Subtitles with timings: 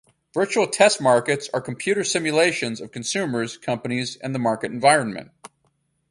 [0.33, 5.29] Virtual Test Markets are computer simulations of consumers, companies and the market environment.